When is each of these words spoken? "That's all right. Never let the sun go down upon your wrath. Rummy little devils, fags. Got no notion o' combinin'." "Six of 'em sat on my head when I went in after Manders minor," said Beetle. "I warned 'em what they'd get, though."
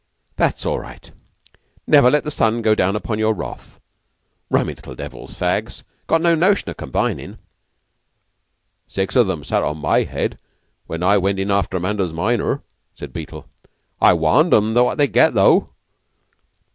"That's 0.35 0.65
all 0.65 0.79
right. 0.79 1.11
Never 1.85 2.09
let 2.09 2.23
the 2.23 2.31
sun 2.31 2.63
go 2.63 2.73
down 2.73 2.95
upon 2.95 3.19
your 3.19 3.35
wrath. 3.35 3.79
Rummy 4.49 4.73
little 4.73 4.95
devils, 4.95 5.35
fags. 5.35 5.83
Got 6.07 6.21
no 6.23 6.33
notion 6.33 6.71
o' 6.71 6.73
combinin'." 6.73 7.37
"Six 8.87 9.15
of 9.15 9.29
'em 9.29 9.43
sat 9.43 9.61
on 9.61 9.77
my 9.77 10.01
head 10.01 10.39
when 10.87 11.03
I 11.03 11.19
went 11.19 11.37
in 11.37 11.51
after 11.51 11.79
Manders 11.79 12.13
minor," 12.13 12.63
said 12.95 13.13
Beetle. 13.13 13.47
"I 14.01 14.15
warned 14.15 14.55
'em 14.55 14.73
what 14.73 14.97
they'd 14.97 15.13
get, 15.13 15.35
though." 15.35 15.69